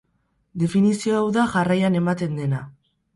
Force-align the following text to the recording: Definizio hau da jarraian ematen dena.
Definizio 0.61 1.13
hau 1.19 1.27
da 1.35 1.43
jarraian 1.51 1.99
ematen 1.99 2.33
dena. 2.41 2.63